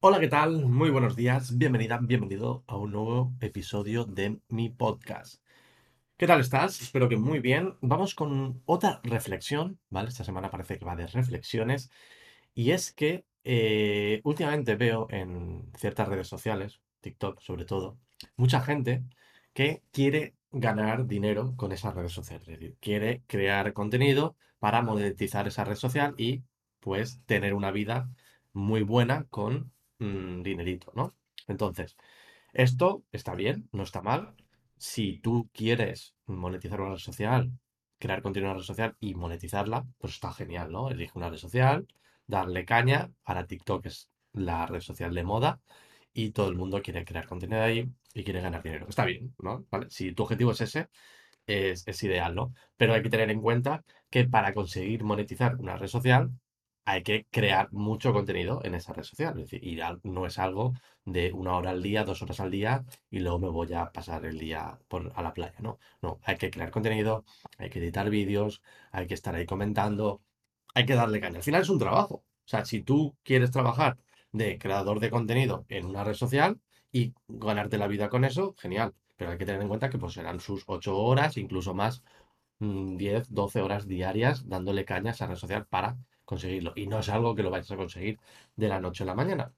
[0.00, 0.64] Hola, ¿qué tal?
[0.66, 5.42] Muy buenos días, bienvenida, bienvenido a un nuevo episodio de mi podcast.
[6.16, 6.80] ¿Qué tal estás?
[6.80, 7.76] Espero que muy bien.
[7.80, 10.08] Vamos con otra reflexión, ¿vale?
[10.10, 11.90] Esta semana parece que va de reflexiones
[12.54, 17.98] y es que eh, últimamente veo en ciertas redes sociales, TikTok sobre todo,
[18.36, 19.02] mucha gente
[19.52, 25.76] que quiere ganar dinero con esas redes sociales, quiere crear contenido para monetizar esa red
[25.76, 26.44] social y
[26.80, 28.10] pues tener una vida
[28.52, 31.16] muy buena con mm, dinerito, ¿no?
[31.46, 31.96] Entonces,
[32.52, 34.34] esto está bien, no está mal.
[34.78, 37.52] Si tú quieres monetizar una red social,
[37.98, 40.90] crear contenido en una red social y monetizarla, pues está genial, ¿no?
[40.90, 41.86] Elige una red social,
[42.26, 43.12] darle caña.
[43.24, 45.60] Ahora TikTok es la red social de moda
[46.12, 48.86] y todo el mundo quiere crear contenido ahí y quiere ganar dinero.
[48.88, 49.66] Está bien, ¿no?
[49.70, 49.86] ¿Vale?
[49.90, 50.88] Si tu objetivo es ese,
[51.46, 52.54] es, es ideal, ¿no?
[52.76, 56.30] Pero hay que tener en cuenta que para conseguir monetizar una red social,
[56.88, 59.38] hay que crear mucho contenido en esa red social.
[59.38, 60.72] Es decir, no es algo
[61.04, 64.24] de una hora al día, dos horas al día y luego me voy a pasar
[64.24, 65.78] el día por, a la playa, ¿no?
[66.00, 67.26] No, hay que crear contenido,
[67.58, 70.22] hay que editar vídeos, hay que estar ahí comentando,
[70.74, 71.36] hay que darle caña.
[71.36, 72.14] Al final es un trabajo.
[72.14, 73.98] O sea, si tú quieres trabajar
[74.32, 76.58] de creador de contenido en una red social
[76.90, 78.94] y ganarte la vida con eso, genial.
[79.16, 82.02] Pero hay que tener en cuenta que pues serán sus ocho horas, incluso más,
[82.60, 85.98] mm, 10, 12 horas diarias dándole caña a esa red social para
[86.28, 86.72] conseguirlo.
[86.76, 88.18] Y no es algo que lo vayas a conseguir
[88.54, 89.54] de la noche a la mañana.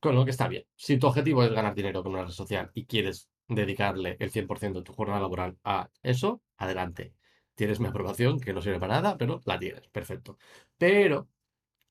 [0.00, 0.64] Con lo que está bien.
[0.76, 4.80] Si tu objetivo es ganar dinero con una red social y quieres dedicarle el 100%
[4.80, 7.12] de tu jornada laboral a eso, adelante.
[7.56, 9.88] Tienes mi aprobación, que no sirve para nada, pero la tienes.
[9.88, 10.38] Perfecto.
[10.78, 11.28] Pero,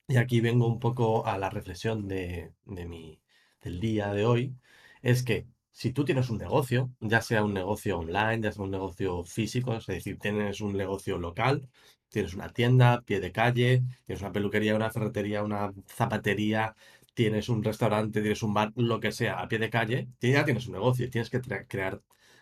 [0.08, 3.22] y aquí vengo un poco a la reflexión de, de mi,
[3.62, 4.56] del día de hoy,
[5.02, 5.48] es que
[5.80, 9.76] si tú tienes un negocio, ya sea un negocio online, ya sea un negocio físico,
[9.76, 11.70] es decir, tienes un negocio local,
[12.10, 16.76] tienes una tienda, pie de calle, tienes una peluquería, una ferretería, una zapatería,
[17.14, 20.68] tienes un restaurante, tienes un bar, lo que sea, a pie de calle, ya tienes
[20.68, 22.02] un negocio y tienes que crear,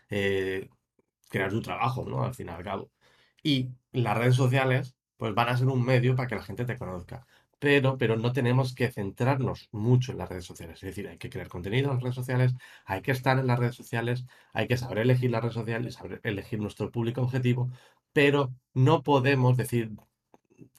[0.10, 0.68] eh,
[1.30, 2.24] crear tu trabajo, ¿no?
[2.24, 2.92] Al fin y al cabo.
[3.44, 6.78] Y las redes sociales, pues van a ser un medio para que la gente te
[6.78, 7.26] conozca.
[7.60, 10.76] Pero, pero no tenemos que centrarnos mucho en las redes sociales.
[10.84, 12.54] Es decir, hay que crear contenido en las redes sociales,
[12.86, 16.22] hay que estar en las redes sociales, hay que saber elegir las redes sociales, saber
[16.24, 17.70] elegir nuestro público objetivo,
[18.14, 19.92] pero no podemos decir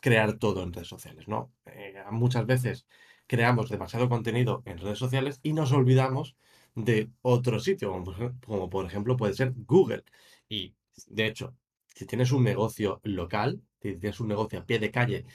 [0.01, 1.53] crear todo en redes sociales, ¿no?
[1.67, 2.87] Eh, muchas veces
[3.27, 6.37] creamos demasiado contenido en redes sociales y nos olvidamos
[6.75, 8.15] de otro sitio, como
[8.47, 10.05] como por ejemplo puede ser Google.
[10.49, 10.75] Y
[11.07, 11.55] de hecho,
[11.95, 15.27] si tienes un negocio local, si tienes un negocio a pie de calle,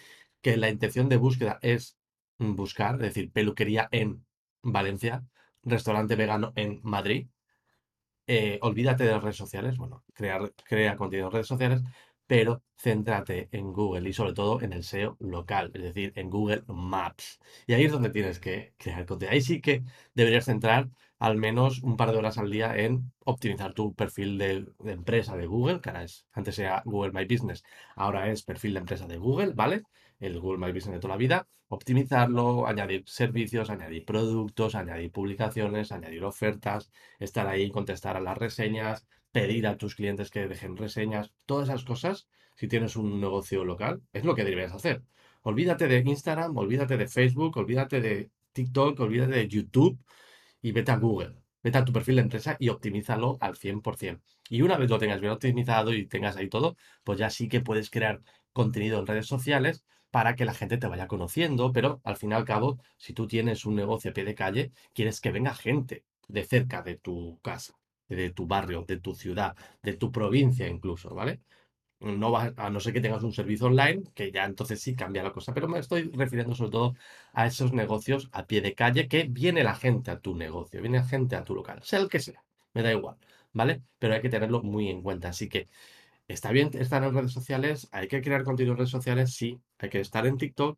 [0.43, 1.97] que la intención de búsqueda es
[2.37, 4.25] buscar, es decir, peluquería en
[4.61, 5.25] Valencia,
[5.63, 7.29] restaurante vegano en Madrid,
[8.27, 11.81] eh, olvídate de las redes sociales, bueno, crear, crea contenido en redes sociales,
[12.33, 16.63] pero céntrate en Google y sobre todo en el SEO local, es decir, en Google
[16.65, 17.39] Maps.
[17.67, 19.33] Y ahí es donde tienes que crear contenido.
[19.33, 19.83] Ahí sí que
[20.15, 20.89] deberías centrar
[21.19, 25.45] al menos un par de horas al día en optimizar tu perfil de, empresa de
[25.45, 27.63] Google, que ahora es, antes era Google My Business,
[27.95, 29.83] ahora es perfil de empresa de Google, ¿vale?
[30.19, 35.91] El Google My Business de toda la vida, optimizarlo, añadir servicios, añadir productos, añadir publicaciones,
[35.91, 36.89] añadir ofertas,
[37.19, 41.83] estar ahí, contestar a las reseñas, pedir a tus clientes que dejen reseñas, todas esas
[41.83, 45.03] cosas, si tienes un negocio local, es lo que deberías hacer.
[45.41, 49.99] Olvídate de Instagram, olvídate de Facebook, olvídate de TikTok, olvídate de YouTube
[50.61, 51.35] y vete a Google.
[51.63, 54.21] Vete a tu perfil de empresa y optimízalo al 100%.
[54.49, 57.61] Y una vez lo tengas bien optimizado y tengas ahí todo, pues ya sí que
[57.61, 58.21] puedes crear
[58.53, 62.33] contenido en redes sociales para que la gente te vaya conociendo, pero al fin y
[62.35, 66.05] al cabo, si tú tienes un negocio a pie de calle, quieres que venga gente
[66.27, 67.73] de cerca de tu casa,
[68.15, 71.41] de tu barrio, de tu ciudad, de tu provincia incluso, ¿vale?
[71.99, 75.23] No va, a no ser que tengas un servicio online, que ya entonces sí cambia
[75.23, 76.95] la cosa, pero me estoy refiriendo sobre todo
[77.33, 80.97] a esos negocios a pie de calle que viene la gente a tu negocio, viene
[80.99, 83.17] la gente a tu local, sea el que sea, me da igual,
[83.53, 83.83] ¿vale?
[83.99, 85.29] Pero hay que tenerlo muy en cuenta.
[85.29, 85.69] Así que
[86.27, 89.89] está bien estar en redes sociales, hay que crear contenido en redes sociales, sí, hay
[89.89, 90.77] que estar en TikTok,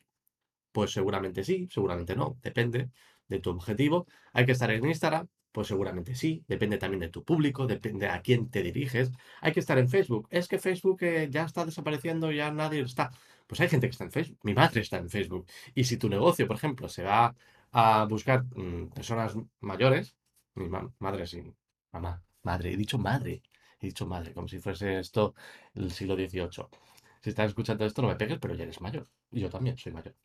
[0.71, 2.89] pues seguramente sí, seguramente no, depende
[3.27, 4.07] de tu objetivo.
[4.33, 8.21] Hay que estar en Instagram, pues seguramente sí, depende también de tu público, depende a
[8.21, 9.11] quién te diriges.
[9.41, 10.27] Hay que estar en Facebook.
[10.31, 13.11] Es que Facebook eh, ya está desapareciendo, ya nadie está.
[13.47, 14.39] Pues hay gente que está en Facebook.
[14.43, 15.45] Mi madre está en Facebook.
[15.73, 17.35] Y si tu negocio, por ejemplo, se va
[17.71, 20.15] a buscar mm, personas mayores,
[20.55, 21.41] mi ma- madre sí,
[21.93, 23.41] mamá, madre, he dicho madre,
[23.79, 25.35] he dicho madre, como si fuese esto
[25.73, 26.69] el siglo XVIII.
[27.21, 29.07] Si estás escuchando esto, no me pegues, pero ya eres mayor.
[29.31, 30.15] Y yo también soy mayor.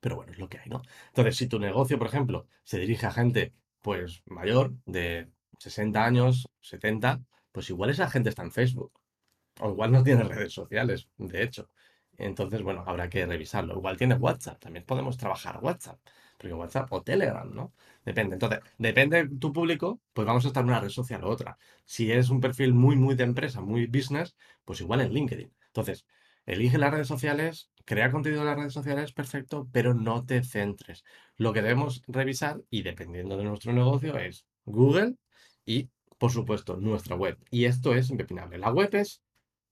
[0.00, 0.82] Pero bueno, es lo que hay, ¿no?
[1.08, 6.48] Entonces, si tu negocio, por ejemplo, se dirige a gente, pues, mayor, de 60 años,
[6.60, 8.92] 70, pues igual esa gente está en Facebook.
[9.60, 11.68] O igual no tiene redes sociales, de hecho.
[12.18, 13.74] Entonces, bueno, habrá que revisarlo.
[13.76, 15.98] Igual tiene WhatsApp, también podemos trabajar WhatsApp.
[16.38, 17.72] porque WhatsApp o Telegram, ¿no?
[18.04, 18.34] Depende.
[18.36, 21.58] Entonces, depende de tu público, pues vamos a estar en una red social u otra.
[21.84, 25.52] Si es un perfil muy, muy de empresa, muy business, pues igual en LinkedIn.
[25.68, 26.06] Entonces,
[26.46, 31.04] elige las redes sociales, crea contenido en las redes sociales, perfecto, pero no te centres.
[31.36, 35.16] Lo que debemos revisar, y dependiendo de nuestro negocio, es Google
[35.64, 37.38] y, por supuesto, nuestra web.
[37.50, 38.58] Y esto es impepinable.
[38.58, 39.22] La web es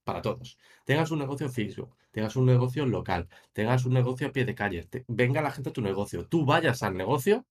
[0.03, 0.57] para todos.
[0.85, 4.87] Tengas un negocio físico, tengas un negocio local, tengas un negocio a pie de calle,
[5.07, 7.45] venga la gente a tu negocio, tú vayas al negocio,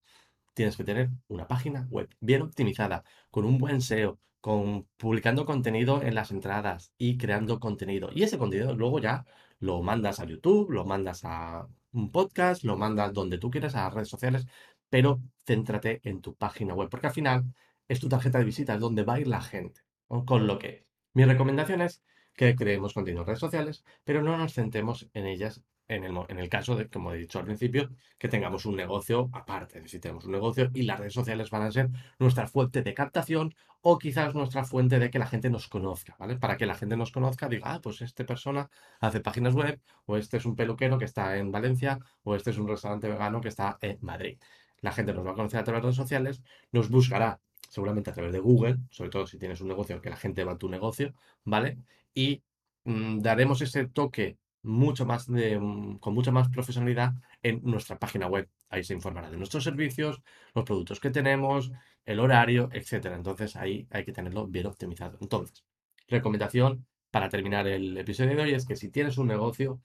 [0.55, 6.03] tienes que tener una página web bien optimizada, con un buen SEO, con publicando contenido
[6.03, 8.11] en las entradas y creando contenido.
[8.13, 9.25] Y ese contenido luego ya
[9.61, 13.85] lo mandas a YouTube, lo mandas a un podcast, lo mandas donde tú quieras, a
[13.85, 14.47] las redes sociales,
[14.89, 17.45] pero céntrate en tu página web, porque al final
[17.89, 19.83] es tu tarjeta de visita, es donde va a ir la gente.
[20.09, 22.03] Con lo que mi recomendación es
[22.35, 26.77] que creemos contenido en redes sociales, pero no nos centremos en ellas en el, caso
[26.77, 29.81] de, como he dicho al principio, que tengamos un negocio aparte.
[29.81, 33.55] Decir, tenemos un negocio y las redes sociales van a ser nuestra fuente de captación
[33.83, 36.37] o quizás nuestra fuente de que la gente nos conozca, ¿vale?
[36.37, 38.71] Para que la gente nos conozca, diga, ah, pues esta persona
[39.01, 42.59] hace páginas web, o este es un peluquero que está en Valencia, o este es
[42.59, 44.39] un restaurante vegano que está en Madrid.
[44.81, 46.43] La gente nos va a conocer a través de redes sociales,
[46.73, 50.17] nos buscará seguramente a través de Google, sobre todo si tienes un negocio que la
[50.17, 51.15] gente va a tu negocio,
[51.45, 51.79] ¿vale?
[52.15, 52.43] Y
[52.85, 58.27] mm, daremos ese toque mucho más de, mm, con mucha más profesionalidad en nuestra página
[58.27, 58.49] web.
[58.69, 60.23] Ahí se informará de nuestros servicios,
[60.55, 61.73] los productos que tenemos,
[62.05, 63.17] el horario, etcétera.
[63.17, 65.19] Entonces ahí hay que tenerlo bien optimizado.
[65.21, 65.65] Entonces,
[66.09, 69.81] recomendación para terminar el episodio de hoy es que si tienes un negocio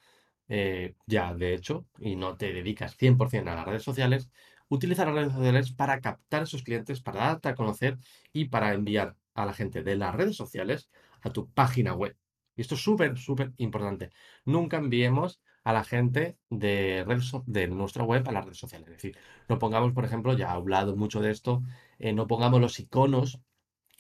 [0.48, 4.30] eh, ya de hecho y no te dedicas 100% a las redes sociales,
[4.70, 7.98] utiliza las redes sociales para captar a esos clientes, para darte a conocer
[8.34, 10.90] y para enviar a la gente de las redes sociales
[11.22, 12.16] a tu página web.
[12.56, 14.12] Y esto es súper, súper importante.
[14.46, 18.88] Nunca enviemos a la gente de, redes de nuestra web a las redes sociales.
[18.88, 19.18] Es decir,
[19.50, 21.64] no pongamos, por ejemplo, ya he hablado mucho de esto,
[22.00, 23.40] eh, no pongamos los iconos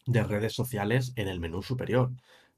[0.05, 2.11] de redes sociales en el menú superior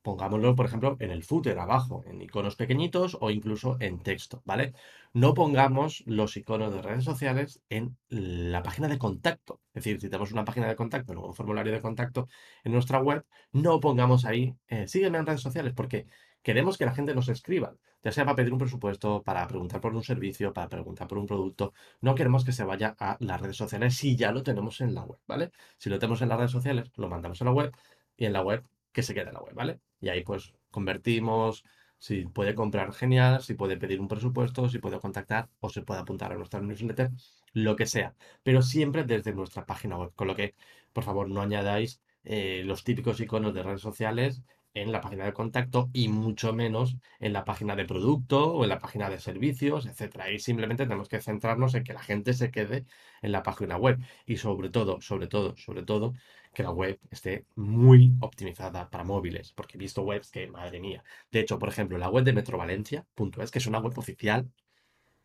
[0.07, 4.74] pongámoslo, por ejemplo, en el footer abajo, en iconos pequeñitos o incluso en texto, ¿vale?
[5.12, 9.59] No pongamos los iconos de redes sociales en la página de contacto.
[9.74, 12.30] Es decir, si tenemos una página de contacto o un formulario de contacto
[12.63, 16.07] en nuestra web, no pongamos ahí, eh, sígueme en redes sociales, porque
[16.42, 19.94] queremos que la gente nos escriba, ya sea para pedir un presupuesto, para preguntar por
[19.94, 21.74] un servicio, para preguntar por un producto.
[22.00, 25.03] No queremos que se vaya a las redes sociales si ya lo tenemos en la
[25.03, 25.51] web, ¿vale?
[25.77, 27.75] Si lo tenemos en las redes sociales, lo mandamos a la web
[28.15, 28.63] y en la web
[28.98, 29.80] que se quede en la web, ¿vale?
[30.02, 31.64] Y ahí pues convertimos,
[32.00, 36.00] si puede comprar, genial, si puede pedir un presupuesto, si puede contactar o se puede
[36.00, 37.12] apuntar a nuestra newsletter,
[37.54, 40.56] lo que sea, pero siempre desde nuestra página web, con lo que
[40.94, 44.42] por favor no añadáis eh, los típicos iconos de redes sociales
[44.81, 48.69] en la página de contacto y mucho menos en la página de producto o en
[48.69, 50.31] la página de servicios, etcétera.
[50.31, 52.85] Y simplemente tenemos que centrarnos en que la gente se quede
[53.21, 56.13] en la página web y sobre todo, sobre todo, sobre todo,
[56.53, 61.03] que la web esté muy optimizada para móviles, porque he visto webs que, madre mía.
[61.31, 64.50] De hecho, por ejemplo, la web de metrovalencia.es, que es una web oficial,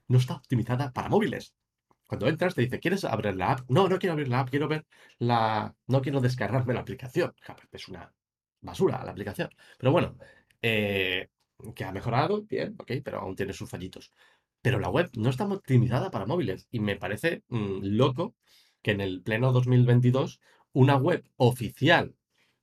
[0.09, 1.55] no está optimizada para móviles.
[2.07, 3.61] Cuando entras te dice, ¿quieres abrir la app?
[3.71, 4.85] No, no quiero abrir la app, quiero ver
[5.19, 5.75] la...
[5.87, 7.35] No quiero descargarme la aplicación.
[7.73, 8.13] Es una
[8.63, 9.51] basura la aplicación.
[9.79, 10.17] Pero bueno,
[10.63, 11.29] eh,
[11.75, 14.13] que ha mejorado, bien, ok, pero aún tiene sus fallitos.
[14.63, 18.35] Pero la web no está optimizada para móviles y me parece mm, loco
[18.83, 20.41] que en el pleno 2022
[20.73, 22.15] una web oficial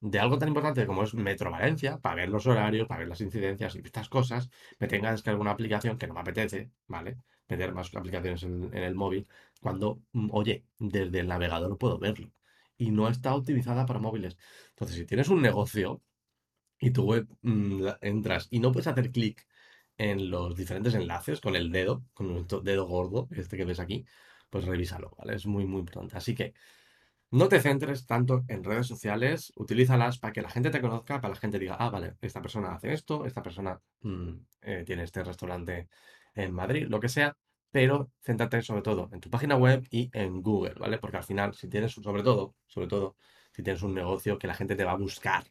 [0.01, 3.22] de algo tan importante como es Metro Valencia, para ver los horarios, para ver las
[3.22, 7.18] incidencias y estas cosas, me tenga que descargar una aplicación que no me apetece, ¿vale?
[7.50, 9.27] Meter más aplicaciones en, en el móvil,
[9.62, 12.32] cuando, mm, oye, desde el navegador puedo verlo
[12.77, 14.38] y no está optimizada para móviles.
[14.79, 16.01] Entonces, si tienes un negocio
[16.79, 19.45] y tu web mm, entras y no puedes hacer clic
[19.98, 24.05] en los diferentes enlaces con el dedo, con el dedo gordo, este que ves aquí,
[24.50, 25.36] pues revísalo, ¿vale?
[25.36, 26.15] Es muy, muy importante.
[26.15, 26.53] Así que
[27.31, 31.33] no te centres tanto en redes sociales, utilízalas para que la gente te conozca, para
[31.33, 34.31] que la gente diga, ah, vale, esta persona hace esto, esta persona mm,
[34.62, 35.89] eh, tiene este restaurante
[36.36, 37.36] en Madrid, lo que sea,
[37.69, 40.98] pero céntrate sobre todo en tu página web y en Google, ¿vale?
[41.00, 43.17] Porque al final, si tienes, sobre todo, sobre todo,
[43.60, 45.44] si tienes un negocio que la gente te va a buscar,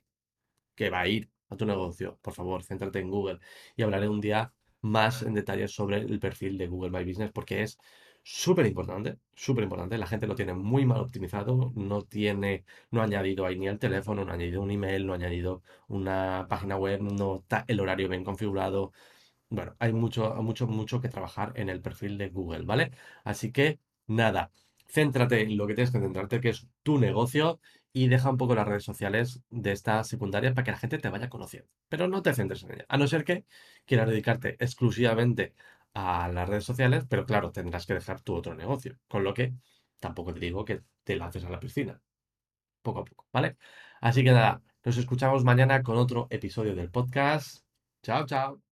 [0.75, 3.39] que va a ir a tu negocio, por favor, céntrate en Google.
[3.77, 7.63] Y hablaré un día más en detalle sobre el perfil de Google My Business porque
[7.63, 7.79] es
[8.23, 9.99] súper importante, súper importante.
[9.99, 13.79] La gente lo tiene muy mal optimizado, no tiene, no ha añadido ahí ni el
[13.79, 17.81] teléfono, no ha añadido un email, no ha añadido una página web, no está el
[17.81, 18.93] horario bien configurado.
[19.51, 22.93] Bueno, hay mucho, mucho, mucho que trabajar en el perfil de Google, ¿vale?
[23.25, 24.51] Así que nada,
[24.87, 27.61] céntrate en lo que tienes que centrarte, que es tu negocio,
[27.99, 31.09] y deja un poco las redes sociales de esta secundaria para que la gente te
[31.09, 31.69] vaya conociendo.
[31.89, 33.45] Pero no te centres en ella, a no ser que
[33.87, 35.55] quieras dedicarte exclusivamente
[35.95, 38.99] a las redes sociales, pero claro, tendrás que dejar tu otro negocio.
[39.09, 39.55] Con lo que
[39.99, 42.01] tampoco te digo que te lances a la piscina.
[42.83, 43.57] Poco a poco, ¿vale?
[44.01, 47.65] Así que nada, nos escuchamos mañana con otro episodio del podcast.
[48.03, 48.68] Chao, chao.